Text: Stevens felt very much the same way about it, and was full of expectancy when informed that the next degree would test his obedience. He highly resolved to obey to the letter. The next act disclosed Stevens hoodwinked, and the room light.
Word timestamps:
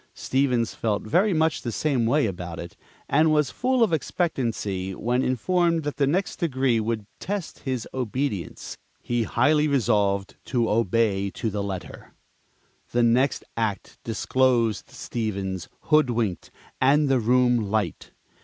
Stevens 0.15 0.73
felt 0.73 1.03
very 1.03 1.31
much 1.31 1.61
the 1.61 1.71
same 1.71 2.07
way 2.07 2.25
about 2.25 2.57
it, 2.59 2.75
and 3.07 3.31
was 3.31 3.51
full 3.51 3.83
of 3.83 3.93
expectancy 3.93 4.95
when 4.95 5.21
informed 5.21 5.83
that 5.83 5.97
the 5.97 6.07
next 6.07 6.37
degree 6.37 6.79
would 6.79 7.05
test 7.19 7.59
his 7.59 7.87
obedience. 7.93 8.79
He 9.03 9.25
highly 9.25 9.67
resolved 9.67 10.37
to 10.45 10.67
obey 10.67 11.29
to 11.29 11.51
the 11.51 11.61
letter. 11.61 12.15
The 12.89 13.03
next 13.03 13.43
act 13.55 13.99
disclosed 14.03 14.89
Stevens 14.89 15.69
hoodwinked, 15.81 16.49
and 16.81 17.07
the 17.07 17.19
room 17.19 17.69
light. 17.69 18.09